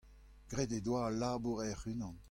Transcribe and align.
Graet 0.53 0.71
he 0.77 0.81
doa 0.87 1.01
al 1.09 1.17
labour 1.21 1.57
hec'h-unan. 1.63 2.15